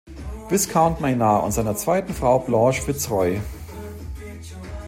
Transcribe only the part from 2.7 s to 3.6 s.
Fitzroy.